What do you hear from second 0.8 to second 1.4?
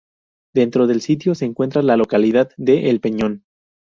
del sitio